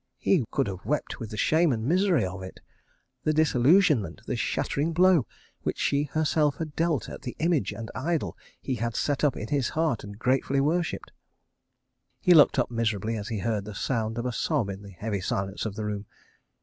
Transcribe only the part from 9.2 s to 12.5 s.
up in his heart and gratefully worshipped. He